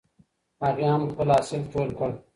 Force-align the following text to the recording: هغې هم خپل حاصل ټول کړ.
هغې 0.63 0.85
هم 0.93 1.03
خپل 1.11 1.27
حاصل 1.35 1.61
ټول 1.73 1.89
کړ. 1.97 2.09